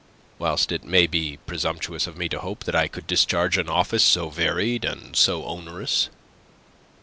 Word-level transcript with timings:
Whilst 0.39 0.71
it 0.71 0.83
may 0.83 1.05
be 1.05 1.37
presumptuous 1.45 2.07
of 2.07 2.17
me 2.17 2.27
to 2.29 2.39
hope 2.39 2.63
that 2.63 2.73
I 2.75 2.87
could 2.87 3.05
discharge 3.05 3.59
an 3.59 3.69
office 3.69 4.03
so 4.03 4.31
varied 4.31 4.83
and 4.83 5.15
so 5.15 5.45
onerous..." 5.45 6.09